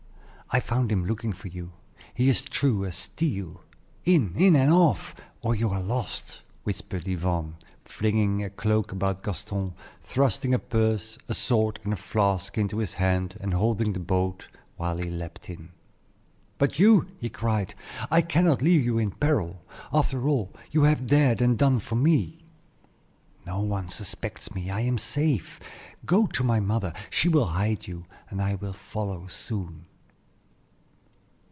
I 0.53 0.59
found 0.59 0.91
him 0.91 1.05
looking 1.05 1.31
for 1.31 1.47
you. 1.47 1.71
He 2.13 2.27
is 2.27 2.41
true 2.41 2.83
as 2.83 2.97
steel. 2.97 3.61
In, 4.03 4.33
in, 4.35 4.53
and 4.57 4.69
off, 4.69 5.15
or 5.39 5.55
you 5.55 5.69
are 5.69 5.79
lost!" 5.79 6.41
whispered 6.65 7.07
Yvonne, 7.07 7.55
flinging 7.85 8.43
a 8.43 8.49
cloak 8.49 8.91
about 8.91 9.23
Gaston, 9.23 9.75
thrusting 10.01 10.53
a 10.53 10.59
purse, 10.59 11.17
a 11.29 11.33
sword, 11.33 11.79
and 11.85 11.93
a 11.93 11.95
flask 11.95 12.57
into 12.57 12.79
his 12.79 12.95
hand, 12.95 13.37
and 13.39 13.53
holding 13.53 13.93
the 13.93 14.01
boat 14.01 14.49
while 14.75 14.97
he 14.97 15.09
leaped 15.09 15.49
in. 15.49 15.69
"But 16.57 16.79
you?" 16.79 17.07
he 17.21 17.29
cried; 17.29 17.73
"I 18.11 18.21
cannot 18.21 18.61
leave 18.61 18.83
you 18.83 18.97
in 18.97 19.11
peril, 19.11 19.61
after 19.93 20.27
all 20.27 20.51
you 20.69 20.83
have 20.83 21.07
dared 21.07 21.39
and 21.39 21.57
done 21.57 21.79
for 21.79 21.95
me." 21.95 22.43
"No 23.45 23.61
one 23.61 23.87
suspects 23.87 24.53
me; 24.53 24.69
I 24.69 24.81
am 24.81 24.97
safe. 24.97 25.61
Go 26.05 26.27
to 26.27 26.43
my 26.43 26.59
mother; 26.59 26.91
she 27.09 27.29
will 27.29 27.45
hide 27.55 27.87
you, 27.87 28.03
and 28.29 28.41
I 28.41 28.55
will 28.55 28.73
follow 28.73 29.27
soon." 29.27 29.83